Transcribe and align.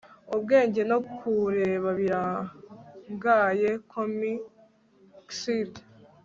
Ubwenge 0.35 0.81
no 0.91 0.97
kureba 1.17 1.89
birangaye 1.99 3.69
commixd 3.91 5.73